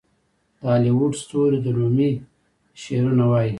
د 0.59 0.61
هالیووډ 0.71 1.11
ستوري 1.23 1.59
د 1.65 1.67
رومي 1.77 2.11
شعرونه 2.81 3.23
وايي. 3.31 3.49